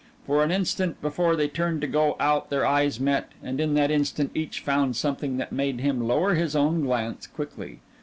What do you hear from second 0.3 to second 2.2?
an instant before they turned to go